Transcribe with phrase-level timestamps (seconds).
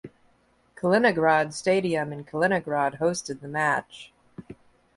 [0.75, 4.11] Kaliningrad Stadium in Kaliningrad hosted the match.